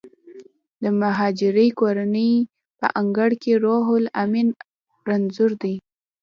د 0.83 0.85
مهاجرې 1.01 1.67
کورنۍ 1.79 2.31
په 2.79 2.87
انګړ 2.99 3.29
کې 3.41 3.53
روح 3.65 3.85
لامین 4.05 4.47
رنځور 5.07 5.51
دی 5.61 5.75